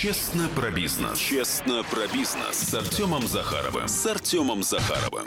Честно 0.00 0.48
про 0.54 0.70
бизнес. 0.70 1.18
Честно 1.18 1.82
про 1.82 2.06
бизнес. 2.06 2.54
С 2.54 2.72
Артемом 2.72 3.26
Захаровым. 3.26 3.88
С 3.88 4.06
Артемом 4.06 4.62
Захаровым. 4.62 5.26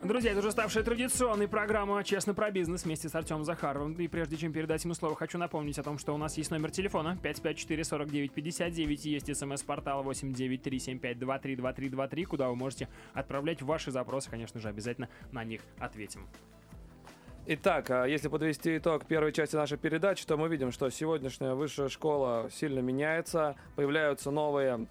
Друзья, 0.00 0.30
это 0.30 0.38
уже 0.38 0.52
ставшая 0.52 0.84
традиционной 0.84 1.48
программа 1.48 2.04
«Честно 2.04 2.34
про 2.34 2.52
бизнес» 2.52 2.84
вместе 2.84 3.08
с 3.08 3.16
Артемом 3.16 3.42
Захаровым. 3.42 3.94
И 3.94 4.06
прежде 4.06 4.36
чем 4.36 4.52
передать 4.52 4.84
ему 4.84 4.94
слово, 4.94 5.16
хочу 5.16 5.38
напомнить 5.38 5.76
о 5.80 5.82
том, 5.82 5.98
что 5.98 6.14
у 6.14 6.18
нас 6.18 6.36
есть 6.36 6.52
номер 6.52 6.70
телефона 6.70 7.18
554-49-59 7.20 9.00
и 9.02 9.10
есть 9.10 9.36
смс-портал 9.36 10.04
893-7523-2323, 10.04 12.24
куда 12.26 12.48
вы 12.48 12.54
можете 12.54 12.86
отправлять 13.12 13.60
ваши 13.60 13.90
запросы, 13.90 14.30
конечно 14.30 14.60
же, 14.60 14.68
обязательно 14.68 15.08
на 15.32 15.42
них 15.42 15.62
ответим. 15.80 16.28
Итак, 17.50 17.88
а 17.88 18.04
если 18.04 18.28
подвести 18.28 18.76
итог 18.76 19.06
первой 19.06 19.32
части 19.32 19.56
нашей 19.56 19.78
передачи, 19.78 20.26
то 20.26 20.36
мы 20.36 20.50
видим, 20.50 20.70
что 20.70 20.90
сегодняшняя 20.90 21.54
высшая 21.54 21.88
школа 21.88 22.50
сильно 22.52 22.80
меняется, 22.80 23.56
появляются 23.74 24.30
новые 24.30 24.86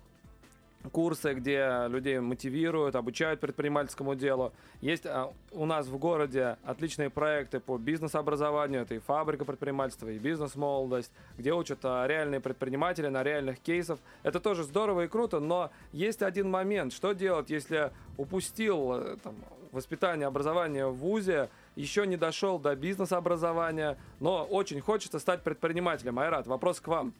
курсы, 0.91 1.35
где 1.35 1.85
людей 1.87 2.19
мотивируют, 2.19 2.95
обучают 2.95 3.39
предпринимательскому 3.41 4.15
делу. 4.15 4.53
Есть 4.81 5.05
а, 5.05 5.31
у 5.51 5.65
нас 5.65 5.85
в 5.85 5.99
городе 5.99 6.57
отличные 6.63 7.11
проекты 7.11 7.59
по 7.59 7.77
бизнес-образованию. 7.77 8.81
Это 8.81 8.95
и 8.95 8.99
фабрика 8.99 9.45
предпринимательства, 9.45 10.09
и 10.09 10.17
бизнес-молодость, 10.17 11.11
где 11.37 11.53
учат 11.53 11.77
а, 11.83 12.07
реальные 12.07 12.39
предприниматели 12.39 13.07
на 13.07 13.21
реальных 13.21 13.59
кейсах. 13.59 13.99
Это 14.23 14.39
тоже 14.39 14.63
здорово 14.63 15.03
и 15.03 15.07
круто, 15.07 15.39
но 15.39 15.69
есть 15.91 16.23
один 16.23 16.49
момент. 16.49 16.91
Что 16.91 17.13
делать, 17.13 17.51
если 17.51 17.91
упустил 18.17 18.93
э, 18.93 19.17
там, 19.21 19.35
воспитание, 19.77 20.27
образование 20.27 20.87
в 20.87 20.95
ВУЗе, 20.95 21.49
еще 21.75 22.05
не 22.05 22.17
дошел 22.17 22.59
до 22.59 22.75
бизнес-образования, 22.75 23.97
но 24.19 24.43
очень 24.43 24.81
хочется 24.81 25.19
стать 25.19 25.43
предпринимателем. 25.43 26.19
Айрат, 26.19 26.47
вопрос 26.47 26.81
к 26.81 26.87
вам. 26.87 27.13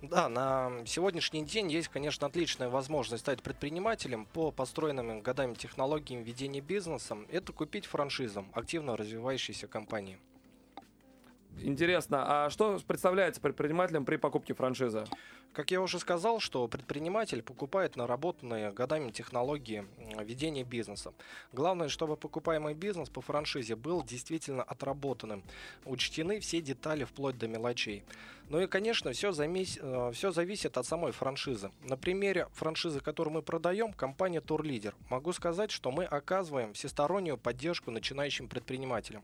Да, 0.00 0.28
на 0.28 0.70
сегодняшний 0.86 1.44
день 1.44 1.72
есть, 1.72 1.88
конечно, 1.88 2.28
отличная 2.28 2.68
возможность 2.68 3.24
стать 3.24 3.42
предпринимателем 3.42 4.26
по 4.26 4.52
построенным 4.52 5.22
годами 5.22 5.54
технологиям 5.54 6.22
ведения 6.22 6.60
бизнеса. 6.60 7.16
Это 7.32 7.52
купить 7.52 7.86
франшизу 7.86 8.44
активно 8.52 8.96
развивающейся 8.96 9.66
компании. 9.66 10.18
Интересно, 11.68 12.46
а 12.46 12.48
что 12.48 12.80
представляется 12.86 13.42
предпринимателем 13.42 14.06
при 14.06 14.16
покупке 14.16 14.54
франшизы? 14.54 15.04
Как 15.52 15.70
я 15.70 15.82
уже 15.82 15.98
сказал, 15.98 16.40
что 16.40 16.66
предприниматель 16.66 17.42
покупает 17.42 17.94
наработанные 17.94 18.72
годами 18.72 19.10
технологии 19.10 19.84
ведения 20.18 20.64
бизнеса. 20.64 21.12
Главное, 21.52 21.90
чтобы 21.90 22.16
покупаемый 22.16 22.72
бизнес 22.72 23.10
по 23.10 23.20
франшизе 23.20 23.76
был 23.76 24.02
действительно 24.02 24.62
отработанным. 24.62 25.42
Учтены 25.84 26.40
все 26.40 26.62
детали 26.62 27.04
вплоть 27.04 27.36
до 27.36 27.48
мелочей. 27.48 28.02
Ну 28.48 28.60
и, 28.60 28.66
конечно, 28.66 29.12
все, 29.12 29.32
замес... 29.32 29.78
Э, 29.78 30.10
все 30.14 30.30
зависит 30.32 30.78
от 30.78 30.86
самой 30.86 31.12
франшизы. 31.12 31.70
На 31.82 31.98
примере 31.98 32.48
франшизы, 32.54 33.00
которую 33.00 33.34
мы 33.34 33.42
продаем, 33.42 33.92
компания 33.92 34.40
Турлидер, 34.40 34.94
могу 35.10 35.34
сказать, 35.34 35.70
что 35.70 35.90
мы 35.90 36.04
оказываем 36.04 36.72
всестороннюю 36.72 37.36
поддержку 37.36 37.90
начинающим 37.90 38.48
предпринимателям. 38.48 39.22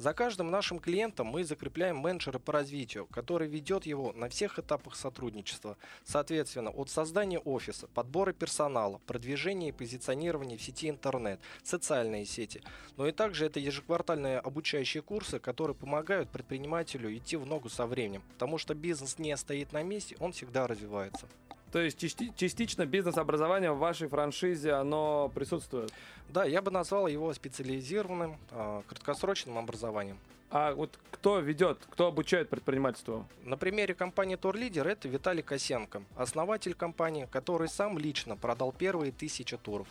За 0.00 0.14
каждым 0.14 0.50
нашим 0.50 0.78
клиентом 0.78 1.26
мы 1.26 1.44
закрепляем 1.44 1.98
менеджера 1.98 2.38
по 2.38 2.54
развитию, 2.54 3.04
который 3.04 3.48
ведет 3.48 3.84
его 3.84 4.14
на 4.14 4.30
всех 4.30 4.58
этапах 4.58 4.96
сотрудничества. 4.96 5.76
Соответственно, 6.06 6.70
от 6.70 6.88
создания 6.88 7.38
офиса, 7.38 7.86
подбора 7.86 8.32
персонала, 8.32 8.98
продвижения 9.06 9.68
и 9.68 9.72
позиционирования 9.72 10.56
в 10.56 10.62
сети 10.62 10.88
интернет, 10.88 11.38
социальные 11.62 12.24
сети. 12.24 12.62
Но 12.96 13.06
и 13.08 13.12
также 13.12 13.44
это 13.44 13.60
ежеквартальные 13.60 14.38
обучающие 14.38 15.02
курсы, 15.02 15.38
которые 15.38 15.76
помогают 15.76 16.30
предпринимателю 16.30 17.14
идти 17.14 17.36
в 17.36 17.44
ногу 17.44 17.68
со 17.68 17.84
временем. 17.84 18.22
Потому 18.32 18.56
что 18.56 18.74
бизнес 18.74 19.18
не 19.18 19.36
стоит 19.36 19.74
на 19.74 19.82
месте, 19.82 20.16
он 20.18 20.32
всегда 20.32 20.66
развивается. 20.66 21.28
То 21.72 21.80
есть 21.80 21.98
частично 22.36 22.84
бизнес-образование 22.84 23.72
в 23.72 23.78
вашей 23.78 24.08
франшизе, 24.08 24.72
оно 24.72 25.30
присутствует? 25.34 25.92
Да, 26.28 26.44
я 26.44 26.62
бы 26.62 26.70
назвал 26.70 27.06
его 27.06 27.32
специализированным 27.32 28.36
э, 28.50 28.82
краткосрочным 28.88 29.58
образованием. 29.58 30.18
А 30.50 30.74
вот 30.74 30.98
кто 31.12 31.38
ведет, 31.38 31.78
кто 31.90 32.08
обучает 32.08 32.48
предпринимательству? 32.48 33.24
На 33.44 33.56
примере 33.56 33.94
компании 33.94 34.34
Турлидер 34.34 34.86
это 34.88 35.06
Виталий 35.08 35.44
Косенко, 35.44 36.02
основатель 36.16 36.74
компании, 36.74 37.28
который 37.30 37.68
сам 37.68 37.98
лично 37.98 38.36
продал 38.36 38.72
первые 38.72 39.12
тысячи 39.12 39.56
туров. 39.56 39.86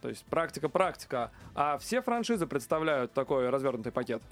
То 0.00 0.08
есть 0.08 0.24
практика-практика. 0.24 1.30
А 1.54 1.76
все 1.76 2.00
франшизы 2.00 2.46
представляют 2.46 3.12
такой 3.12 3.50
развернутый 3.50 3.92
пакет? 3.92 4.22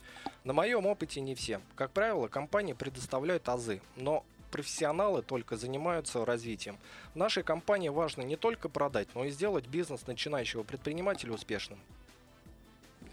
На 0.44 0.54
моем 0.54 0.87
опыте 0.87 1.20
не 1.20 1.34
все. 1.34 1.60
Как 1.75 1.91
правило, 1.91 2.28
компании 2.28 2.72
предоставляют 2.72 3.47
азы, 3.50 3.82
но 3.97 4.25
профессионалы 4.50 5.22
только 5.22 5.56
занимаются 5.56 6.25
развитием. 6.25 6.78
В 7.14 7.16
нашей 7.16 7.42
компании 7.42 7.88
важно 7.88 8.22
не 8.22 8.36
только 8.36 8.69
продать, 8.69 9.09
но 9.14 9.25
и 9.25 9.31
сделать 9.31 9.66
бизнес 9.66 10.06
начинающего 10.06 10.62
предпринимателя 10.62 11.32
успешным. 11.32 11.78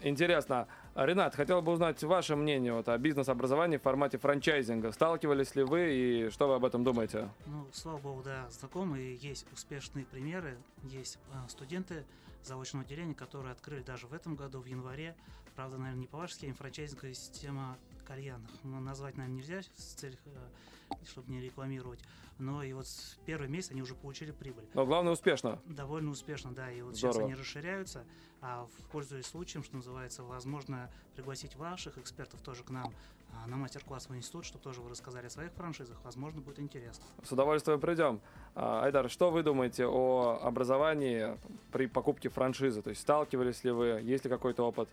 Интересно. 0.02 0.68
Ренат, 0.94 1.34
хотел 1.34 1.62
бы 1.62 1.72
узнать 1.72 2.02
ваше 2.02 2.36
мнение 2.36 2.72
вот, 2.72 2.88
о 2.88 2.96
бизнес-образовании 2.96 3.76
в 3.76 3.82
формате 3.82 4.18
франчайзинга. 4.18 4.92
Сталкивались 4.92 5.54
ли 5.54 5.62
вы 5.62 5.94
и 5.94 6.30
что 6.30 6.48
вы 6.48 6.54
об 6.54 6.64
этом 6.64 6.84
думаете? 6.84 7.28
Ну, 7.46 7.66
слава 7.72 7.98
богу, 7.98 8.22
да, 8.22 8.48
знакомы. 8.50 9.18
Есть 9.20 9.46
успешные 9.52 10.06
примеры. 10.06 10.56
Есть 10.84 11.18
э, 11.32 11.48
студенты 11.48 12.04
заочного 12.42 12.84
отделения, 12.84 13.14
которые 13.14 13.52
открыли 13.52 13.82
даже 13.82 14.06
в 14.06 14.14
этом 14.14 14.36
году, 14.36 14.60
в 14.60 14.66
январе. 14.66 15.14
Правда, 15.54 15.76
наверное, 15.76 16.00
не 16.00 16.06
по 16.06 16.18
вашей 16.18 16.34
схеме, 16.34 16.54
франчайзинговая 16.54 17.14
система 17.14 17.76
кальянных. 18.06 18.50
Ну, 18.62 18.80
назвать, 18.80 19.16
наверное, 19.16 19.38
нельзя 19.38 19.62
с 19.62 19.94
целью, 19.94 20.18
э, 20.26 20.94
чтобы 21.04 21.30
не 21.30 21.40
рекламировать. 21.40 22.00
Но 22.38 22.62
и 22.62 22.72
вот 22.72 22.86
в 22.86 23.18
первый 23.24 23.48
месяц 23.48 23.70
они 23.70 23.82
уже 23.82 23.94
получили 23.94 24.30
прибыль. 24.30 24.64
Но 24.74 24.84
главное 24.84 25.12
успешно. 25.12 25.58
Довольно 25.64 26.10
успешно, 26.10 26.52
да. 26.52 26.70
И 26.70 26.82
вот 26.82 26.96
Здорово. 26.96 27.14
сейчас 27.14 27.24
они 27.24 27.34
расширяются. 27.34 28.04
А 28.42 28.66
пользуясь 28.92 29.26
случаем, 29.26 29.64
что 29.64 29.76
называется, 29.76 30.22
возможно 30.22 30.90
пригласить 31.14 31.56
ваших 31.56 31.96
экспертов 31.98 32.40
тоже 32.42 32.62
к 32.62 32.70
нам 32.70 32.92
а, 33.32 33.46
на 33.46 33.56
мастер-класс 33.56 34.08
в 34.08 34.14
институт, 34.14 34.44
чтобы 34.44 34.62
тоже 34.62 34.82
вы 34.82 34.90
рассказали 34.90 35.26
о 35.26 35.30
своих 35.30 35.52
франшизах. 35.52 35.96
Возможно, 36.04 36.42
будет 36.42 36.60
интересно. 36.60 37.04
С 37.22 37.32
удовольствием 37.32 37.80
придем. 37.80 38.20
А, 38.54 38.84
Айдар, 38.84 39.08
что 39.10 39.30
вы 39.30 39.42
думаете 39.42 39.86
о 39.86 40.38
образовании 40.42 41.36
при 41.72 41.86
покупке 41.86 42.28
франшизы? 42.28 42.82
То 42.82 42.90
есть 42.90 43.00
сталкивались 43.00 43.64
ли 43.64 43.70
вы? 43.70 43.86
Есть 44.02 44.24
ли 44.24 44.30
какой-то 44.30 44.62
опыт? 44.64 44.88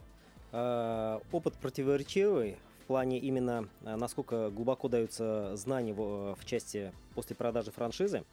А, 0.51 1.21
опыт 1.31 1.55
противоречивый 1.55 2.57
в 2.83 2.85
плане 2.85 3.17
именно 3.17 3.67
насколько 3.81 4.49
глубоко 4.49 4.89
даются 4.89 5.55
знания 5.55 5.93
в, 5.93 6.35
в 6.35 6.45
части 6.45 6.91
после 7.15 7.35
продажи 7.35 7.71
франшизы 7.71 8.23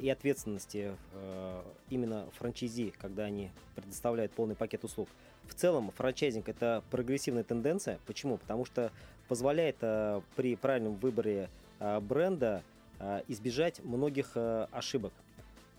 и 0.00 0.08
ответственности 0.08 0.92
именно 1.90 2.26
франчайзи, 2.38 2.94
когда 2.98 3.24
они 3.24 3.50
предоставляют 3.76 4.32
полный 4.32 4.54
пакет 4.54 4.82
услуг. 4.84 5.08
В 5.46 5.54
целом, 5.54 5.92
франчайзинг– 5.96 6.48
это 6.50 6.82
прогрессивная 6.90 7.44
тенденция. 7.44 7.98
Почему? 8.06 8.38
Потому 8.38 8.64
что 8.64 8.90
позволяет 9.28 9.76
э, 9.80 10.20
при 10.36 10.56
правильном 10.56 10.96
выборе 10.96 11.48
э, 11.80 12.00
бренда 12.00 12.62
э, 12.98 13.22
избежать 13.28 13.82
многих 13.84 14.36
ошибок. 14.36 15.12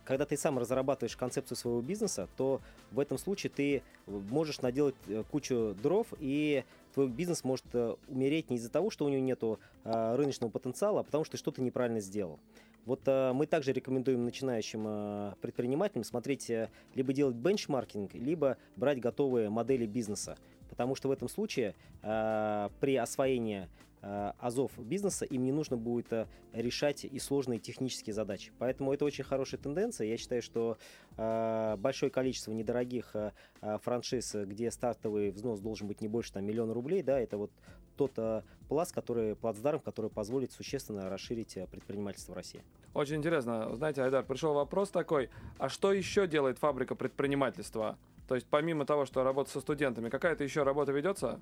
Когда 0.04 0.26
ты 0.26 0.38
сам 0.38 0.60
разрабатываешь 0.60 1.18
концепцию 1.18 1.58
своего 1.58 1.82
бизнеса, 1.82 2.28
то 2.38 2.62
в 2.92 3.00
этом 3.00 3.18
случае 3.18 3.50
ты 3.50 3.82
можешь 4.06 4.62
наделать 4.62 4.96
кучу 5.32 5.76
дров, 5.82 6.08
и 6.20 6.64
твой 6.96 7.08
бизнес 7.08 7.44
может 7.44 7.66
умереть 8.08 8.50
не 8.50 8.56
из-за 8.58 8.72
того, 8.72 8.90
что 8.90 9.06
у 9.06 9.10
него 9.10 9.22
нет 9.22 9.44
рыночного 9.84 10.50
потенциала, 10.50 11.02
а 11.02 11.04
потому 11.04 11.24
что 11.24 11.34
ты 11.34 11.38
что-то 11.38 11.62
неправильно 11.62 12.00
сделал. 12.00 12.40
Вот 12.86 13.02
э, 13.08 13.34
мы 13.34 13.48
также 13.48 13.74
рекомендуем 13.74 14.24
начинающим 14.26 14.84
э, 14.86 15.34
предпринимателям 15.42 16.04
смотреть, 16.04 16.50
э, 16.52 16.70
либо 16.94 17.14
делать 17.14 17.36
бенчмаркинг, 17.36 18.14
либо 18.14 18.58
брать 18.76 19.00
готовые 19.00 19.50
модели 19.50 19.88
бизнеса. 19.88 20.38
Потому 20.70 20.96
что 20.96 21.08
в 21.08 21.12
этом 21.12 21.28
случае 21.28 21.74
э, 22.04 22.70
при 22.80 22.96
освоении 22.96 23.64
э, 23.64 23.68
азов 24.02 24.72
бизнеса 24.78 25.26
им 25.26 25.44
не 25.44 25.52
нужно 25.52 25.78
будет 25.78 26.14
э, 26.14 26.28
решать 26.54 27.06
и 27.06 27.20
сложные 27.20 27.60
технические 27.60 28.14
задачи. 28.14 28.52
Поэтому 28.60 28.94
это 28.94 29.06
очень 29.06 29.24
хорошая 29.24 29.60
тенденция. 29.60 30.08
Я 30.08 30.18
считаю, 30.18 30.42
что 30.42 30.78
э, 31.18 31.76
большое 31.78 32.12
количество 32.12 32.52
недорогих 32.52 33.16
э, 33.16 33.32
э 33.62 33.78
франшиз, 33.82 34.36
где 34.36 34.70
стартовый 34.72 35.32
взнос 35.32 35.60
должен 35.60 35.88
быть 35.88 36.02
не 36.02 36.08
больше 36.08 36.34
там, 36.34 36.46
миллиона 36.46 36.74
рублей, 36.74 37.02
да, 37.02 37.20
это 37.20 37.38
вот 37.38 37.52
тот 37.96 38.14
э, 38.18 38.42
пласт, 38.68 38.94
который, 38.94 39.36
плацдарм, 39.36 39.80
который 39.80 40.12
позволит 40.12 40.52
существенно 40.52 41.10
расширить 41.10 41.58
э, 41.58 41.68
предпринимательство 41.68 42.34
в 42.34 42.36
России. 42.36 42.64
Очень 42.94 43.18
интересно. 43.18 43.76
Знаете, 43.76 44.04
Айдар, 44.04 44.24
пришел 44.24 44.54
вопрос 44.54 44.90
такой, 44.90 45.30
а 45.58 45.70
что 45.70 45.92
еще 45.94 46.28
делает 46.28 46.60
фабрика 46.60 46.96
предпринимательства? 46.96 47.98
То 48.28 48.36
есть 48.36 48.48
помимо 48.50 48.86
того, 48.86 49.06
что 49.06 49.24
работа 49.24 49.52
со 49.52 49.62
студентами, 49.62 50.10
какая-то 50.10 50.44
еще 50.44 50.64
работа 50.64 50.92
ведется? 50.92 51.40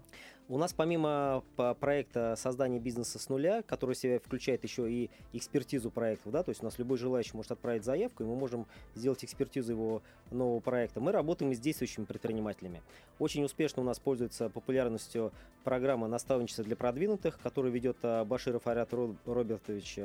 У 0.50 0.58
нас 0.58 0.74
помимо 0.74 1.44
проекта 1.80 2.36
создания 2.38 2.80
бизнеса 2.80 3.20
с 3.20 3.30
нуля, 3.30 3.62
который 3.62 3.96
себя 3.96 4.20
включает 4.20 4.64
еще 4.64 4.92
и 4.92 5.10
экспертизу 5.32 5.92
проектов, 5.92 6.34
да, 6.34 6.44
то 6.44 6.50
есть 6.50 6.62
у 6.62 6.66
нас 6.66 6.78
любой 6.78 6.98
желающий 6.98 7.38
может 7.38 7.54
отправить 7.54 7.86
заявку, 7.86 8.24
и 8.24 8.26
мы 8.26 8.36
можем 8.36 8.66
сделать 8.96 9.24
экспертизу 9.24 9.72
его 9.72 10.02
нового 10.32 10.60
проекта. 10.60 11.00
Мы 11.00 11.12
работаем 11.12 11.54
с 11.54 11.60
действующими 11.60 12.04
предпринимателями. 12.04 12.82
Очень 13.20 13.46
успешно 13.46 13.82
у 13.82 13.86
нас 13.86 14.00
пользуется 14.00 14.50
популярностью 14.50 15.32
программа 15.64 16.08
наставничества 16.08 16.66
для 16.66 16.76
продвинутых, 16.76 17.40
которую 17.40 17.72
ведет 17.72 17.98
а, 18.04 18.26
Баширов 18.26 18.68
Арят 18.68 18.94
Робертович. 18.94 20.00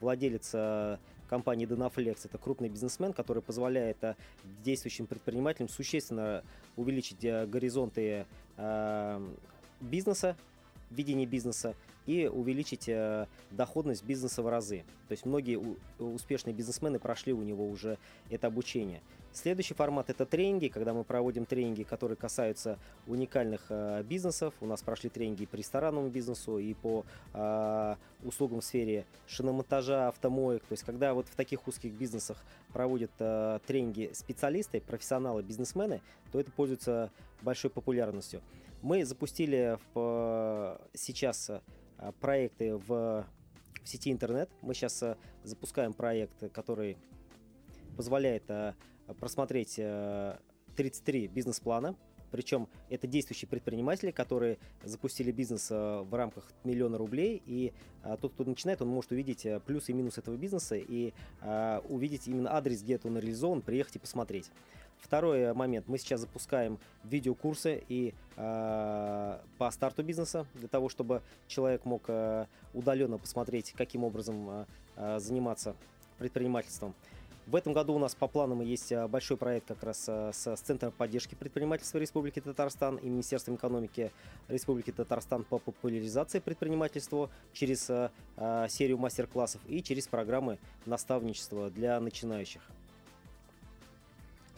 владелец 0.00 0.50
э, 0.54 0.96
компании 1.32 1.66
Dynaflex. 1.66 2.26
Это 2.26 2.36
крупный 2.36 2.68
бизнесмен, 2.68 3.14
который 3.14 3.42
позволяет 3.42 4.04
э, 4.04 4.16
действующим 4.62 5.06
предпринимателям 5.06 5.70
существенно 5.70 6.44
увеличить 6.76 7.24
э, 7.24 7.46
горизонты 7.46 8.26
э, 8.58 9.28
бизнеса, 9.80 10.36
видение 10.90 11.24
бизнеса 11.24 11.74
и 12.04 12.26
увеличить 12.26 12.90
доходность 13.50 14.04
бизнеса 14.04 14.42
в 14.42 14.48
разы. 14.48 14.84
То 15.08 15.12
есть 15.12 15.24
многие 15.24 15.58
успешные 15.98 16.52
бизнесмены 16.52 16.98
прошли 16.98 17.32
у 17.32 17.42
него 17.42 17.66
уже 17.66 17.96
это 18.28 18.48
обучение. 18.48 19.00
Следующий 19.32 19.72
формат 19.72 20.10
это 20.10 20.26
тренинги, 20.26 20.68
когда 20.68 20.92
мы 20.92 21.04
проводим 21.04 21.46
тренинги, 21.46 21.84
которые 21.84 22.16
касаются 22.16 22.78
уникальных 23.06 23.62
э, 23.70 24.02
бизнесов. 24.02 24.52
У 24.60 24.66
нас 24.66 24.82
прошли 24.82 25.08
тренинги 25.08 25.46
по 25.46 25.56
ресторанному 25.56 26.08
бизнесу 26.10 26.58
и 26.58 26.74
по 26.74 27.06
э, 27.32 27.94
услугам 28.24 28.60
в 28.60 28.64
сфере 28.64 29.06
шиномонтажа, 29.26 30.08
автомоек. 30.08 30.62
То 30.64 30.74
есть 30.74 30.82
когда 30.82 31.14
вот 31.14 31.28
в 31.28 31.34
таких 31.34 31.66
узких 31.66 31.92
бизнесах 31.92 32.44
проводят 32.74 33.10
э, 33.20 33.58
тренинги 33.66 34.10
специалисты, 34.12 34.82
профессионалы, 34.82 35.42
бизнесмены, 35.42 36.02
то 36.30 36.38
это 36.38 36.50
пользуется 36.50 37.10
большой 37.40 37.70
популярностью. 37.70 38.42
Мы 38.82 39.02
запустили 39.06 39.78
в, 39.94 40.78
сейчас 40.92 41.48
э, 41.48 41.60
проекты 42.20 42.76
в, 42.76 42.86
в 42.86 43.88
сети 43.88 44.12
интернет. 44.12 44.50
Мы 44.60 44.74
сейчас 44.74 45.02
э, 45.02 45.16
запускаем 45.42 45.94
проект, 45.94 46.52
который 46.52 46.98
позволяет 47.96 48.44
э, 48.48 48.74
просмотреть 49.18 49.74
33 50.76 51.28
бизнес-плана. 51.28 51.96
Причем 52.30 52.66
это 52.88 53.06
действующие 53.06 53.46
предприниматели, 53.46 54.10
которые 54.10 54.56
запустили 54.84 55.30
бизнес 55.30 55.68
в 55.68 56.08
рамках 56.12 56.50
миллиона 56.64 56.96
рублей. 56.96 57.42
И 57.44 57.74
тот, 58.22 58.32
кто 58.32 58.44
начинает, 58.44 58.80
он 58.80 58.88
может 58.88 59.12
увидеть 59.12 59.46
плюсы 59.66 59.92
и 59.92 59.94
минусы 59.94 60.20
этого 60.20 60.36
бизнеса 60.36 60.76
и 60.76 61.12
увидеть 61.90 62.28
именно 62.28 62.56
адрес, 62.56 62.82
где 62.82 62.94
это 62.94 63.08
он 63.08 63.18
реализован, 63.18 63.60
приехать 63.60 63.96
и 63.96 63.98
посмотреть. 63.98 64.50
Второй 65.02 65.52
момент. 65.52 65.88
Мы 65.88 65.98
сейчас 65.98 66.20
запускаем 66.20 66.78
видеокурсы 67.02 67.82
и 67.88 68.14
э, 68.36 69.38
по 69.58 69.70
старту 69.72 70.04
бизнеса, 70.04 70.46
для 70.54 70.68
того, 70.68 70.88
чтобы 70.88 71.22
человек 71.48 71.84
мог 71.84 72.04
э, 72.06 72.46
удаленно 72.72 73.18
посмотреть, 73.18 73.72
каким 73.76 74.04
образом 74.04 74.66
э, 74.96 75.18
заниматься 75.18 75.74
предпринимательством. 76.18 76.94
В 77.46 77.56
этом 77.56 77.72
году 77.72 77.94
у 77.94 77.98
нас 77.98 78.14
по 78.14 78.28
планам 78.28 78.60
есть 78.60 78.92
большой 79.08 79.36
проект 79.36 79.66
как 79.66 79.82
раз 79.82 80.04
с, 80.04 80.32
с 80.32 80.60
Центром 80.60 80.92
поддержки 80.92 81.34
предпринимательства 81.34 81.98
Республики 81.98 82.40
Татарстан 82.40 82.96
и 82.96 83.08
Министерством 83.08 83.56
экономики 83.56 84.12
Республики 84.48 84.92
Татарстан 84.92 85.42
по 85.44 85.58
популяризации 85.58 86.38
предпринимательства 86.38 87.30
через 87.52 87.90
э, 87.90 88.10
серию 88.68 88.98
мастер-классов 88.98 89.60
и 89.66 89.82
через 89.82 90.06
программы 90.06 90.58
наставничества 90.86 91.70
для 91.70 91.98
начинающих. 92.00 92.62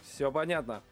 Все 0.03 0.31
понятно. 0.31 0.83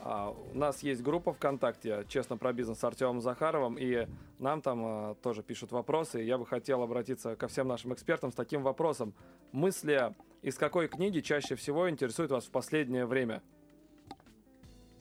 А, 0.00 0.34
у 0.52 0.56
нас 0.56 0.82
есть 0.82 1.02
группа 1.02 1.32
ВКонтакте 1.32 2.04
«Честно 2.08 2.36
про 2.36 2.52
бизнес» 2.52 2.78
с 2.78 2.84
Артемом 2.84 3.20
Захаровым, 3.20 3.76
и 3.78 4.06
нам 4.38 4.60
там 4.60 4.82
а, 4.84 5.14
тоже 5.22 5.42
пишут 5.42 5.72
вопросы. 5.72 6.20
Я 6.20 6.38
бы 6.38 6.46
хотел 6.46 6.82
обратиться 6.82 7.36
ко 7.36 7.48
всем 7.48 7.68
нашим 7.68 7.94
экспертам 7.94 8.30
с 8.30 8.34
таким 8.34 8.62
вопросом. 8.62 9.14
Мысли 9.52 10.14
из 10.44 10.58
какой 10.58 10.88
книги 10.88 11.20
чаще 11.20 11.56
всего 11.56 11.88
интересуют 11.88 12.30
вас 12.30 12.44
в 12.44 12.50
последнее 12.50 13.06
время? 13.06 13.42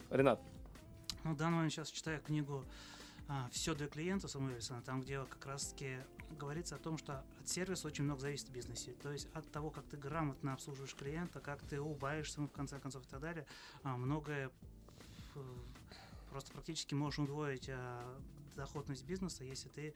Ренат. 0.09 0.41
Ну, 1.25 1.33
в 1.33 1.37
данный 1.37 1.55
момент 1.55 1.73
сейчас 1.73 1.89
читаю 1.89 2.21
книгу 2.21 2.63
а, 3.27 3.49
«Все 3.51 3.75
для 3.75 3.87
клиента» 3.87 4.29
Самуэльсона, 4.29 4.81
там, 4.83 5.01
где 5.01 5.19
как 5.25 5.45
раз-таки 5.45 5.97
говорится 6.39 6.75
о 6.75 6.79
том, 6.79 6.97
что 6.97 7.25
от 7.41 7.49
сервиса 7.49 7.87
очень 7.87 8.05
много 8.05 8.21
зависит 8.21 8.47
в 8.47 8.53
бизнесе. 8.53 8.93
То 9.01 9.11
есть 9.11 9.27
от 9.33 9.51
того, 9.51 9.69
как 9.69 9.85
ты 9.87 9.97
грамотно 9.97 10.53
обслуживаешь 10.53 10.95
клиента, 10.95 11.41
как 11.41 11.61
ты 11.63 11.81
убавишься 11.81 12.39
ему 12.39 12.47
в 12.47 12.53
конце 12.53 12.79
концов 12.79 13.05
и 13.05 13.09
так 13.09 13.19
далее, 13.19 13.45
а, 13.83 13.97
многое 13.97 14.49
просто 16.29 16.53
практически 16.53 16.93
можешь 16.93 17.19
удвоить 17.19 17.69
а, 17.69 18.17
доходность 18.55 19.05
бизнеса, 19.05 19.43
если 19.43 19.67
ты 19.67 19.93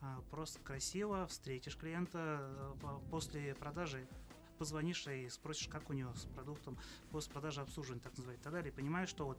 а, 0.00 0.20
просто 0.32 0.58
красиво 0.58 1.28
встретишь 1.28 1.76
клиента 1.76 2.74
после 3.12 3.54
продажи 3.54 4.08
позвонишь 4.58 5.06
и 5.06 5.28
спросишь, 5.28 5.68
как 5.68 5.88
у 5.90 5.92
него 5.92 6.12
с 6.14 6.24
продуктом, 6.26 6.76
после 7.10 7.32
продажи 7.32 7.60
обслуживания, 7.60 8.00
так 8.00 8.16
называют, 8.16 8.40
и 8.40 8.44
так 8.44 8.52
далее, 8.52 8.72
и 8.72 8.74
понимаешь, 8.74 9.08
что 9.08 9.26
вот 9.26 9.38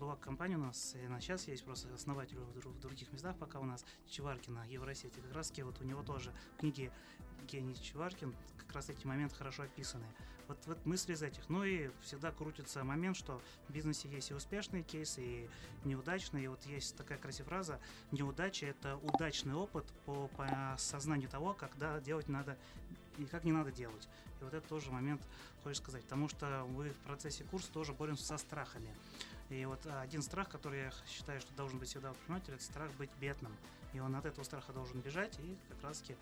была 0.00 0.16
компания 0.16 0.56
у 0.56 0.60
нас, 0.60 0.94
и 0.94 1.06
она 1.06 1.20
сейчас 1.20 1.48
есть, 1.48 1.64
просто 1.64 1.92
основатель 1.94 2.38
в 2.38 2.80
других 2.80 3.12
местах, 3.12 3.36
пока 3.38 3.58
у 3.58 3.64
нас 3.64 3.84
Чеваркин 4.08 4.54
на 4.54 4.64
Евросети. 4.64 5.18
Как 5.20 5.34
раз 5.34 5.52
вот 5.58 5.80
у 5.80 5.84
него 5.84 6.02
тоже 6.02 6.32
в 6.56 6.60
книге 6.60 6.92
Евгений 7.40 7.74
Чеваркин 7.74 8.34
как 8.58 8.74
раз 8.74 8.90
эти 8.90 9.06
моменты 9.06 9.36
хорошо 9.36 9.62
описаны. 9.62 10.06
Вот, 10.48 10.58
вот 10.66 10.86
мысли 10.86 11.12
из 11.12 11.22
этих. 11.22 11.48
Ну 11.48 11.64
и 11.64 11.90
всегда 12.02 12.30
крутится 12.30 12.84
момент, 12.84 13.16
что 13.16 13.40
в 13.68 13.72
бизнесе 13.72 14.08
есть 14.08 14.30
и 14.30 14.34
успешные 14.34 14.82
кейсы, 14.82 15.22
и 15.22 15.50
неудачные. 15.84 16.44
И 16.44 16.48
вот 16.48 16.64
есть 16.66 16.96
такая 16.96 17.18
красивая 17.18 17.48
фраза 17.48 17.80
«Неудача– 18.12 18.66
это 18.66 18.96
удачный 18.96 19.54
опыт 19.54 19.84
по, 20.04 20.28
по 20.28 20.74
осознанию 20.74 21.28
того, 21.28 21.54
когда 21.54 22.00
делать 22.00 22.28
надо 22.28 22.56
и 23.18 23.24
как 23.24 23.44
не 23.44 23.52
надо 23.52 23.72
делать». 23.72 24.08
И 24.40 24.44
вот 24.44 24.52
это 24.52 24.68
тоже 24.68 24.90
момент, 24.90 25.22
хочешь 25.62 25.78
сказать. 25.78 26.02
Потому 26.02 26.28
что 26.28 26.66
мы 26.68 26.90
в 26.90 26.98
процессе 26.98 27.44
курса 27.44 27.72
тоже 27.72 27.92
боремся 27.92 28.24
со 28.24 28.38
страхами. 28.38 28.94
И 29.48 29.64
вот 29.64 29.80
один 29.86 30.22
страх, 30.22 30.48
который 30.48 30.80
я 30.80 30.92
считаю, 31.08 31.40
что 31.40 31.54
должен 31.54 31.78
быть 31.78 31.88
всегда 31.88 32.10
у 32.10 32.14
предпринимателя, 32.14 32.54
это 32.54 32.62
страх 32.62 32.90
быть 32.98 33.10
бедным. 33.20 33.56
И 33.94 34.00
он 34.00 34.14
от 34.14 34.26
этого 34.26 34.44
страха 34.44 34.72
должен 34.72 35.00
бежать 35.00 35.38
и 35.38 35.56
как 35.70 35.82
раз 35.84 36.00
таки 36.00 36.16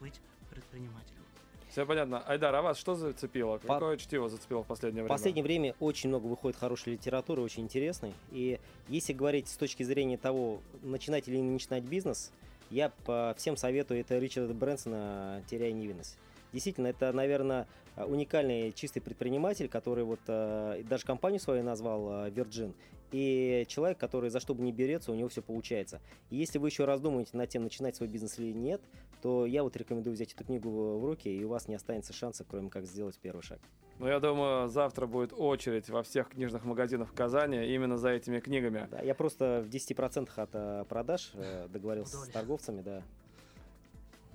быть 0.00 0.20
предпринимателем. 0.50 1.22
Все 1.70 1.84
понятно. 1.84 2.20
Айдар, 2.20 2.54
а 2.54 2.62
вас 2.62 2.78
что 2.78 2.94
зацепило? 2.94 3.58
Какое 3.58 3.96
По... 3.96 4.02
чтиво 4.02 4.28
зацепило 4.28 4.62
в 4.62 4.66
последнее 4.66 5.02
время? 5.02 5.08
В 5.08 5.16
последнее 5.18 5.42
время 5.42 5.74
очень 5.80 6.08
много 6.08 6.26
выходит 6.26 6.58
хорошей 6.58 6.94
литературы, 6.94 7.42
очень 7.42 7.64
интересной. 7.64 8.14
И 8.30 8.58
если 8.88 9.12
говорить 9.12 9.48
с 9.48 9.56
точки 9.56 9.82
зрения 9.82 10.16
того, 10.16 10.60
начинать 10.82 11.28
или 11.28 11.36
не 11.36 11.50
начинать 11.50 11.84
бизнес, 11.84 12.32
я 12.70 12.90
по 13.04 13.34
всем 13.38 13.56
советую 13.56 14.00
это 14.00 14.18
Ричарда 14.18 14.54
Брэнсона 14.54 15.42
«Теряя 15.48 15.72
невинность». 15.72 16.18
Действительно, 16.52 16.86
это, 16.86 17.12
наверное, 17.12 17.66
уникальный 17.96 18.72
чистый 18.72 19.00
предприниматель, 19.00 19.68
который 19.68 20.04
вот 20.04 20.20
э, 20.28 20.82
даже 20.88 21.04
компанию 21.04 21.40
свою 21.40 21.62
назвал 21.62 22.26
э, 22.26 22.30
Virgin. 22.30 22.74
И 23.10 23.64
человек, 23.68 23.98
который 23.98 24.30
за 24.30 24.40
что 24.40 24.54
бы 24.54 24.62
ни 24.62 24.72
берется, 24.72 25.12
у 25.12 25.14
него 25.14 25.28
все 25.28 25.42
получается. 25.42 26.00
И 26.30 26.36
если 26.36 26.58
вы 26.58 26.68
еще 26.68 26.84
раздумаете 26.84 27.36
над 27.36 27.48
тем, 27.48 27.64
начинать 27.64 27.96
свой 27.96 28.08
бизнес 28.08 28.38
или 28.38 28.52
нет, 28.52 28.80
то 29.22 29.46
я 29.46 29.62
вот 29.62 29.76
рекомендую 29.76 30.14
взять 30.14 30.32
эту 30.32 30.44
книгу 30.44 30.70
в 30.70 31.04
руки, 31.04 31.28
и 31.28 31.44
у 31.44 31.48
вас 31.48 31.68
не 31.68 31.74
останется 31.74 32.12
шанса, 32.12 32.44
кроме 32.48 32.70
как 32.70 32.86
сделать 32.86 33.18
первый 33.20 33.42
шаг. 33.42 33.60
Ну, 33.98 34.06
я 34.06 34.20
думаю, 34.20 34.68
завтра 34.68 35.06
будет 35.06 35.32
очередь 35.32 35.90
во 35.90 36.02
всех 36.02 36.28
книжных 36.28 36.64
магазинах 36.64 37.12
Казани 37.14 37.66
именно 37.66 37.96
за 37.96 38.10
этими 38.10 38.38
книгами. 38.38 38.86
Да, 38.90 39.00
я 39.00 39.14
просто 39.14 39.64
в 39.66 39.68
10% 39.68 40.28
от 40.36 40.50
э, 40.52 40.84
продаж 40.88 41.32
договорился 41.68 42.16
с 42.16 42.28
торговцами, 42.28 42.82
да. 42.82 43.02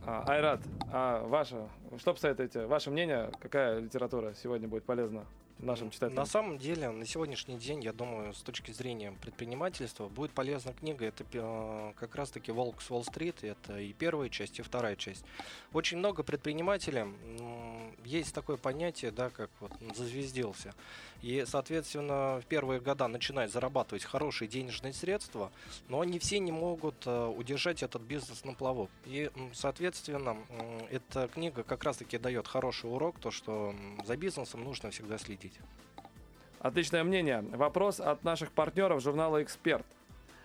А, 0.05 0.25
Айрат, 0.27 0.59
а 0.91 1.25
ваше, 1.27 1.69
что 1.97 2.13
посоветуете? 2.13 2.65
Ваше 2.65 2.91
мнение, 2.91 3.31
какая 3.39 3.79
литература 3.79 4.33
сегодня 4.33 4.67
будет 4.67 4.83
полезна 4.83 5.23
нашим 5.59 5.89
читателям? 5.91 6.15
На 6.15 6.25
самом 6.25 6.57
деле, 6.57 6.89
на 6.89 7.05
сегодняшний 7.05 7.57
день, 7.57 7.83
я 7.83 7.93
думаю, 7.93 8.33
с 8.33 8.41
точки 8.41 8.71
зрения 8.71 9.13
предпринимательства, 9.21 10.07
будет 10.07 10.31
полезна 10.31 10.73
книга. 10.73 11.05
Это 11.05 11.25
э, 11.31 11.93
как 11.95 12.15
раз-таки 12.15 12.51
«Волк 12.51 12.81
с 12.81 12.89
Уолл-стрит». 12.89 13.43
Это 13.43 13.79
и 13.79 13.93
первая 13.93 14.29
часть, 14.29 14.59
и 14.59 14.61
вторая 14.61 14.95
часть. 14.95 15.25
Очень 15.73 15.97
много 15.97 16.23
предпринимателей, 16.23 17.05
есть 18.05 18.33
такое 18.33 18.57
понятие, 18.57 19.11
да, 19.11 19.29
как 19.29 19.49
вот 19.59 19.71
зазвездился. 19.95 20.73
И, 21.21 21.45
соответственно, 21.47 22.41
в 22.41 22.45
первые 22.47 22.81
года 22.81 23.07
начинает 23.07 23.51
зарабатывать 23.51 24.03
хорошие 24.03 24.47
денежные 24.47 24.93
средства, 24.93 25.51
но 25.87 26.01
они 26.01 26.19
все 26.19 26.39
не 26.39 26.51
могут 26.51 26.95
э, 27.05 27.25
удержать 27.27 27.81
этот 27.83 28.01
бизнес 28.01 28.43
на 28.43 28.53
плаву. 28.53 28.89
И, 29.05 29.29
соответственно, 29.53 30.37
эта 30.89 31.27
книга 31.27 31.63
как 31.63 31.83
раз-таки 31.83 32.17
дает 32.17 32.47
хороший 32.47 32.89
урок, 32.91 33.19
то, 33.19 33.31
что 33.31 33.73
за 34.05 34.17
бизнесом 34.17 34.63
нужно 34.63 34.91
всегда 34.91 35.17
следить. 35.17 35.42
Отличное 36.59 37.03
мнение. 37.03 37.41
Вопрос 37.41 37.99
от 37.99 38.23
наших 38.23 38.51
партнеров 38.51 39.01
журнала 39.01 39.43
«Эксперт». 39.43 39.85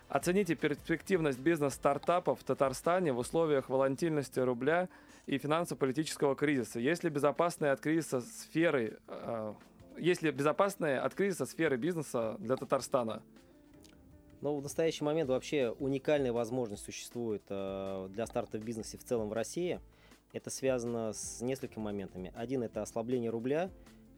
Оцените 0.09 0.55
перспективность 0.55 1.38
бизнес-стартапов 1.38 2.40
в 2.40 2.45
Татарстане 2.45 3.12
в 3.12 3.19
условиях 3.19 3.69
волатильности 3.69 4.40
рубля 4.40 4.88
и 5.26 5.37
финансово-политического 5.37 6.35
кризиса. 6.35 6.81
Есть 6.81 7.05
ли 7.05 7.11
безопасные 7.11 7.73
от 7.73 7.81
кризиса 7.81 8.23
сферы 8.23 8.99
э, 9.07 9.55
есть 9.99 10.23
ли 10.23 10.31
безопасные 10.31 11.00
от 11.00 11.14
кризиса 11.14 11.45
сферы 11.45 11.76
бизнеса 11.76 12.37
для 12.38 12.57
Татарстана? 12.57 13.23
Ну, 14.40 14.57
в 14.57 14.62
настоящий 14.62 15.02
момент 15.02 15.28
вообще 15.28 15.75
уникальная 15.78 16.33
возможность 16.33 16.85
существует 16.85 17.43
э, 17.49 18.09
для 18.11 18.26
старта 18.26 18.59
в 18.59 18.64
бизнесе 18.64 18.97
в 18.97 19.05
целом 19.05 19.28
в 19.28 19.33
России. 19.33 19.81
Это 20.33 20.50
связано 20.50 21.12
с 21.12 21.40
несколькими 21.40 21.83
моментами. 21.83 22.33
Один– 22.37 22.62
это 22.64 22.83
ослабление 22.83 23.31
рубля. 23.31 23.71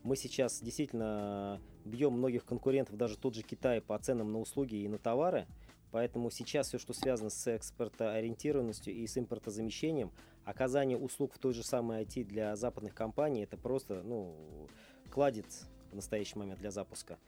Мы 0.02 0.16
сейчас 0.16 0.60
действительно 0.62 1.60
бьем 1.84 2.14
многих 2.14 2.44
конкурентов, 2.44 2.96
даже 2.96 3.18
тот 3.18 3.34
же 3.34 3.42
Китай, 3.42 3.80
по 3.80 3.98
ценам 3.98 4.32
на 4.32 4.40
услуги 4.40 4.76
и 4.76 4.88
на 4.88 4.98
товары. 4.98 5.46
Поэтому 5.90 6.30
сейчас 6.30 6.68
все, 6.68 6.78
что 6.78 6.92
связано 6.92 7.30
с 7.30 7.46
экспортоориентированностью 7.48 8.94
и 8.94 9.06
с 9.06 9.18
импортозамещением, 9.18 10.12
оказание 10.44 10.96
услуг 10.96 11.34
в 11.34 11.38
той 11.38 11.52
же 11.52 11.62
самой 11.62 12.04
IT 12.04 12.24
для 12.24 12.56
западных 12.56 12.94
компаний, 12.94 13.42
это 13.42 13.56
просто 13.56 14.02
ну, 14.04 14.68
кладец 15.10 15.66
в 15.90 15.96
настоящий 15.96 16.38
момент 16.38 16.60
для 16.60 16.70
запуска. 16.70 17.18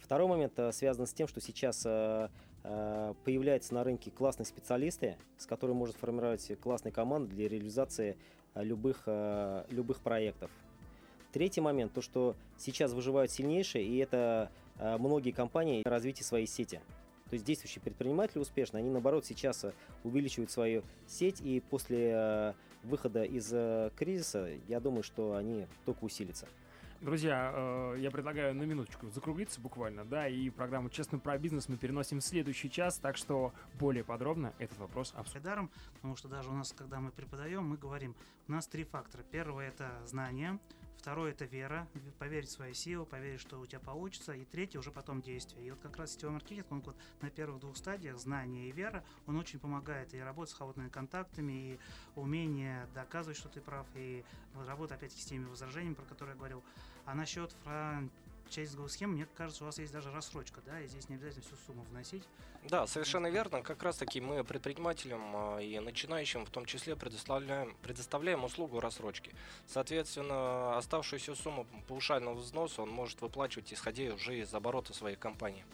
Второй 0.00 0.28
момент 0.28 0.58
э, 0.58 0.72
связан 0.72 1.06
с 1.06 1.12
тем, 1.12 1.26
что 1.26 1.40
сейчас 1.40 1.82
э, 1.84 2.28
э, 2.62 3.14
появляются 3.24 3.74
на 3.74 3.84
рынке 3.84 4.10
классные 4.10 4.46
специалисты, 4.46 5.16
с 5.36 5.46
которыми 5.46 5.76
может 5.76 5.96
формировать 5.96 6.58
классные 6.60 6.92
команды 6.92 7.34
для 7.34 7.48
реализации 7.48 8.16
любых, 8.54 9.06
любых 9.68 10.00
проектов. 10.00 10.50
Третий 11.36 11.60
момент, 11.60 11.92
то 11.92 12.00
что 12.00 12.34
сейчас 12.56 12.94
выживают 12.94 13.30
сильнейшие, 13.30 13.84
и 13.84 13.98
это 13.98 14.50
э, 14.78 14.96
многие 14.96 15.32
компании 15.32 15.82
развитие 15.84 16.24
своей 16.24 16.46
сети. 16.46 16.80
То 17.28 17.34
есть 17.34 17.44
действующие 17.44 17.82
предприниматели 17.82 18.38
успешно, 18.38 18.78
они 18.78 18.88
наоборот 18.88 19.26
сейчас 19.26 19.62
э, 19.64 19.74
увеличивают 20.02 20.50
свою 20.50 20.82
сеть, 21.06 21.42
и 21.42 21.60
после 21.60 22.12
э, 22.14 22.52
выхода 22.84 23.22
из 23.22 23.50
э, 23.52 23.90
кризиса, 23.98 24.48
я 24.66 24.80
думаю, 24.80 25.02
что 25.02 25.34
они 25.34 25.66
только 25.84 26.04
усилятся. 26.04 26.48
Друзья, 27.02 27.52
э, 27.54 27.96
я 27.98 28.10
предлагаю 28.10 28.54
на 28.54 28.62
минуточку 28.62 29.10
закруглиться 29.10 29.60
буквально, 29.60 30.06
да, 30.06 30.26
и 30.28 30.48
программу 30.48 30.88
«Честно 30.88 31.18
про 31.18 31.36
бизнес» 31.36 31.68
мы 31.68 31.76
переносим 31.76 32.20
в 32.20 32.24
следующий 32.24 32.70
час, 32.70 32.96
так 32.96 33.18
что 33.18 33.52
более 33.78 34.04
подробно 34.04 34.54
этот 34.58 34.78
вопрос 34.78 35.12
обсудим. 35.14 35.42
Даром, 35.42 35.70
потому 35.96 36.16
что 36.16 36.28
даже 36.28 36.48
у 36.48 36.54
нас, 36.54 36.72
когда 36.72 36.98
мы 36.98 37.10
преподаем, 37.10 37.62
мы 37.62 37.76
говорим, 37.76 38.14
у 38.48 38.52
нас 38.52 38.66
три 38.66 38.84
фактора. 38.84 39.22
Первое– 39.30 39.68
это 39.68 39.90
знание, 40.06 40.58
Второе– 41.06 41.30
это 41.34 41.44
вера, 41.44 41.86
поверить 42.18 42.48
в 42.48 42.52
свои 42.52 42.74
силы, 42.74 43.06
поверить, 43.06 43.40
что 43.40 43.60
у 43.60 43.66
тебя 43.66 43.78
получится. 43.78 44.32
И 44.32 44.44
третье– 44.44 44.78
уже 44.80 44.90
потом 44.90 45.22
действие. 45.22 45.64
И 45.64 45.70
вот 45.70 45.78
как 45.78 45.98
раз 45.98 46.10
сетевой 46.10 46.32
маркетинг, 46.32 46.66
он 46.70 46.80
вот 46.80 46.96
на 47.20 47.30
первых 47.30 47.60
двух 47.60 47.76
стадиях, 47.76 48.18
знание 48.18 48.68
и 48.68 48.72
вера, 48.72 49.04
он 49.28 49.36
очень 49.36 49.60
помогает 49.60 50.12
и 50.14 50.18
работать 50.18 50.52
с 50.52 50.58
холодными 50.58 50.88
контактами, 50.88 51.52
и 51.52 51.78
умение 52.16 52.88
доказывать, 52.92 53.38
что 53.38 53.48
ты 53.48 53.60
прав, 53.60 53.86
и 53.94 54.24
работа, 54.66 54.96
опять-таки, 54.96 55.22
с 55.22 55.26
теми 55.26 55.44
возражениями, 55.44 55.94
про 55.94 56.06
которые 56.06 56.32
я 56.32 56.38
говорил. 56.38 56.64
А 57.04 57.14
насчет 57.14 57.52
фран 57.62 58.10
чейзинговых 58.50 58.90
схем, 58.90 59.10
мне 59.10 59.26
кажется, 59.36 59.64
у 59.64 59.66
вас 59.66 59.78
есть 59.78 59.92
даже 59.92 60.10
рассрочка, 60.10 60.60
да, 60.66 60.80
и 60.80 60.86
здесь 60.86 61.08
не 61.08 61.16
обязательно 61.16 61.44
всю 61.44 61.56
сумму 61.66 61.82
вносить. 61.90 62.22
Да, 62.68 62.86
совершенно 62.86 63.28
верно. 63.28 63.62
Как 63.62 63.82
раз 63.82 63.96
таки 63.96 64.20
мы 64.20 64.42
предпринимателям 64.42 65.20
а, 65.34 65.58
и 65.58 65.78
начинающим 65.78 66.44
в 66.44 66.50
том 66.50 66.64
числе 66.64 66.96
предоставляем, 66.96 67.76
предоставляем 67.82 68.44
услугу 68.44 68.80
рассрочки. 68.80 69.32
Соответственно, 69.66 70.76
оставшуюся 70.76 71.34
сумму 71.34 71.66
паушального 71.86 72.34
взноса 72.34 72.82
он 72.82 72.90
может 72.90 73.20
выплачивать, 73.20 73.72
исходя 73.72 74.12
уже 74.14 74.38
из 74.38 74.52
оборота 74.52 74.94
своей 74.94 75.16
компании. 75.16 75.64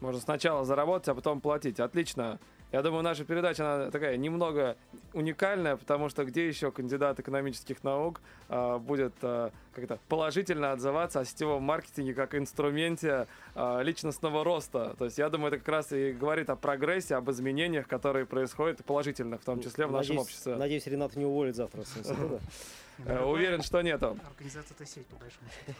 Можно 0.00 0.20
сначала 0.20 0.64
заработать, 0.64 1.08
а 1.08 1.14
потом 1.14 1.40
платить. 1.40 1.80
Отлично. 1.80 2.38
Я 2.72 2.82
думаю, 2.82 3.02
наша 3.02 3.24
передача 3.24 3.74
она 3.74 3.90
такая 3.90 4.16
немного 4.16 4.76
уникальная, 5.12 5.76
потому 5.76 6.08
что 6.08 6.24
где 6.24 6.48
еще 6.48 6.72
кандидат 6.72 7.20
экономических 7.20 7.84
наук 7.84 8.20
э, 8.48 8.78
будет 8.78 9.14
э, 9.22 9.50
как-то 9.72 9.98
положительно 10.08 10.72
отзываться 10.72 11.20
о 11.20 11.24
сетевом 11.24 11.62
маркетинге 11.62 12.12
как 12.12 12.34
инструменте 12.34 13.28
э, 13.54 13.82
личностного 13.82 14.42
роста. 14.42 14.94
То 14.98 15.04
есть 15.04 15.16
я 15.18 15.30
думаю, 15.30 15.48
это 15.48 15.58
как 15.58 15.68
раз 15.68 15.92
и 15.92 16.12
говорит 16.12 16.50
о 16.50 16.56
прогрессе, 16.56 17.14
об 17.14 17.30
изменениях, 17.30 17.86
которые 17.86 18.26
происходят 18.26 18.84
положительно, 18.84 19.38
в 19.38 19.44
том 19.44 19.62
числе 19.62 19.86
в 19.86 19.92
надеюсь, 19.92 20.08
нашем 20.08 20.22
обществе. 20.22 20.56
Надеюсь, 20.56 20.86
Ренат 20.86 21.14
не 21.14 21.24
уволит 21.24 21.54
завтра 21.54 21.82
с 21.82 21.96
института. 21.96 22.40
Э, 23.04 23.22
уверен, 23.22 23.60
что 23.60 23.82
нету. 23.82 24.18
Организация 24.26 24.74
это 24.74 24.86
сеть, 24.86 25.06
по 25.08 25.16
большому 25.16 25.50
счету. 25.50 25.78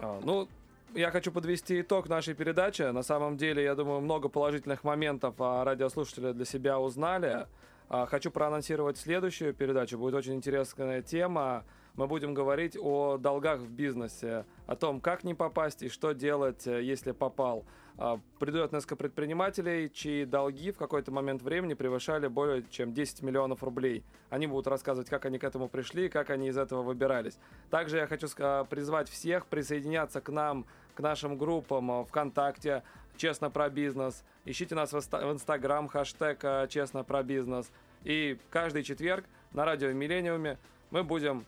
А, 0.00 0.20
ну, 0.24 0.48
я 0.94 1.10
хочу 1.10 1.32
подвести 1.32 1.80
итог 1.80 2.08
нашей 2.08 2.34
передачи. 2.34 2.82
На 2.82 3.02
самом 3.02 3.36
деле, 3.36 3.62
я 3.62 3.74
думаю, 3.74 4.00
много 4.00 4.28
положительных 4.28 4.84
моментов 4.84 5.34
а, 5.38 5.64
радиослушатели 5.64 6.32
для 6.32 6.44
себя 6.44 6.78
узнали. 6.78 7.46
А, 7.88 8.06
хочу 8.06 8.30
проанонсировать 8.30 8.98
следующую 8.98 9.54
передачу. 9.54 9.98
Будет 9.98 10.14
очень 10.14 10.34
интересная 10.34 11.02
тема. 11.02 11.64
Мы 11.94 12.06
будем 12.06 12.32
говорить 12.32 12.76
о 12.80 13.18
долгах 13.18 13.60
в 13.60 13.70
бизнесе, 13.70 14.46
о 14.66 14.76
том, 14.76 15.00
как 15.00 15.24
не 15.24 15.34
попасть 15.34 15.82
и 15.82 15.88
что 15.88 16.12
делать, 16.12 16.66
э, 16.66 16.82
если 16.82 17.12
попал. 17.12 17.66
А, 17.98 18.18
придет 18.38 18.72
несколько 18.72 18.96
предпринимателей, 18.96 19.90
чьи 19.92 20.24
долги 20.24 20.72
в 20.72 20.78
какой-то 20.78 21.12
момент 21.12 21.42
времени 21.42 21.74
превышали 21.74 22.28
более 22.28 22.64
чем 22.70 22.94
10 22.94 23.22
миллионов 23.22 23.62
рублей. 23.62 24.02
Они 24.30 24.46
будут 24.46 24.66
рассказывать, 24.66 25.10
как 25.10 25.26
они 25.26 25.38
к 25.38 25.44
этому 25.44 25.68
пришли, 25.68 26.08
как 26.08 26.30
они 26.30 26.48
из 26.48 26.56
этого 26.56 26.82
выбирались. 26.82 27.38
Также 27.70 27.98
я 27.98 28.06
хочу 28.06 28.28
призвать 28.70 29.10
всех 29.10 29.46
присоединяться 29.46 30.20
к 30.20 30.30
нам 30.30 30.66
к 30.94 31.00
нашим 31.00 31.36
группам 31.36 31.90
э, 31.90 32.04
ВКонтакте 32.04 32.82
«Честно 33.16 33.50
про 33.50 33.68
бизнес». 33.68 34.24
Ищите 34.44 34.74
нас 34.74 34.92
в 34.92 34.96
Инстаграм, 34.96 35.88
хэштег 35.88 36.38
э, 36.42 36.66
«Честно 36.68 37.04
про 37.04 37.22
бизнес». 37.22 37.70
И 38.04 38.38
каждый 38.50 38.82
четверг 38.82 39.24
на 39.52 39.64
радио 39.64 39.92
«Миллениуме» 39.92 40.58
мы 40.90 41.04
будем 41.04 41.44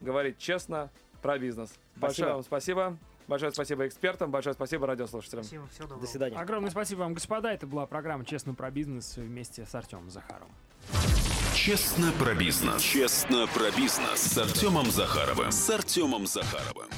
говорить 0.00 0.38
честно 0.38 0.90
про 1.22 1.38
бизнес. 1.38 1.70
Спасибо. 1.70 2.00
Большое 2.00 2.32
вам 2.32 2.42
спасибо. 2.42 2.98
Большое 3.26 3.52
спасибо 3.52 3.86
экспертам, 3.86 4.30
большое 4.30 4.54
спасибо 4.54 4.86
радиослушателям. 4.86 5.44
Спасибо, 5.44 5.66
всего 5.68 5.82
доброго. 5.82 6.00
До 6.00 6.06
свидания. 6.06 6.36
Огромное 6.36 6.70
спасибо 6.70 7.00
вам, 7.00 7.12
господа. 7.12 7.52
Это 7.52 7.66
была 7.66 7.86
программа 7.86 8.24
«Честно 8.24 8.54
про 8.54 8.70
бизнес» 8.70 9.16
вместе 9.16 9.66
с 9.66 9.74
Артемом 9.74 10.10
Захаровым. 10.10 10.54
Честно 11.54 12.12
про 12.12 12.34
бизнес. 12.34 12.80
Честно 12.80 13.46
про 13.48 13.70
бизнес 13.76 14.20
с 14.20 14.38
Артемом 14.38 14.86
Захаровым. 14.86 15.52
С 15.52 15.68
Артемом 15.68 16.26
Захаровым. 16.26 16.88